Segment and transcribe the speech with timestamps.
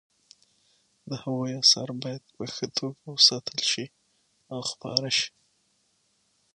[1.09, 3.85] د هغوی اثار باید په ښه توګه وساتل شي
[4.53, 5.27] او خپاره شي